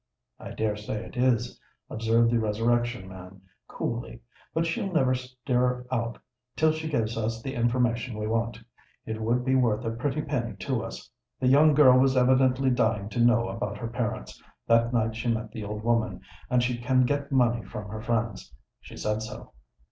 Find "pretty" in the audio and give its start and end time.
9.91-10.23